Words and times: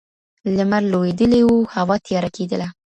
لمر 0.55 0.83
لوېدلی 0.91 1.41
وو 1.47 1.57
هوا 1.75 1.95
تیاره 2.05 2.29
کېدله 2.35 2.67